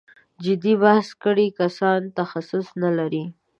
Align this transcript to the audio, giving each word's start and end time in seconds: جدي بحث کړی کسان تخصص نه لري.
جدي 0.43 0.73
بحث 0.83 1.07
کړی 1.23 1.47
کسان 1.59 1.99
تخصص 2.19 2.67
نه 2.83 2.89
لري. 2.97 3.25